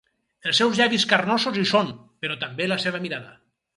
Els 0.51 0.55
seus 0.61 0.79
llavis 0.79 1.05
carnosos 1.11 1.59
hi 1.59 1.65
són, 1.73 1.93
però 2.25 2.39
també 2.45 2.71
la 2.73 2.83
seva 2.87 3.03
mirada. 3.05 3.37